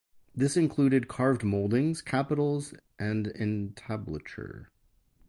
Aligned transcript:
This 0.33 0.57
included 0.57 1.07
carved 1.07 1.43
mouldings, 1.43 2.01
capitals, 2.01 2.73
and 2.97 3.27
entablature. 3.35 4.71